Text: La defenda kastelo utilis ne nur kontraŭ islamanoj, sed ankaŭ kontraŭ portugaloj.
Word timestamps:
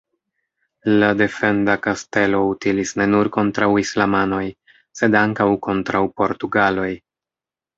La 1.01 1.09
defenda 1.17 1.75
kastelo 1.87 2.39
utilis 2.53 2.93
ne 3.01 3.07
nur 3.11 3.29
kontraŭ 3.37 3.69
islamanoj, 3.83 4.43
sed 5.03 5.19
ankaŭ 5.23 5.49
kontraŭ 5.69 6.03
portugaloj. 6.23 6.91